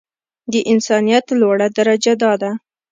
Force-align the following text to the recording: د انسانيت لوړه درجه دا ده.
د 0.51 0.53
انسانيت 0.71 1.25
لوړه 1.41 1.67
درجه 1.77 2.13
دا 2.23 2.33
ده. 2.41 2.51